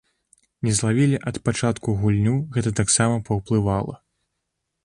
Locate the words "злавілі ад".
0.77-1.37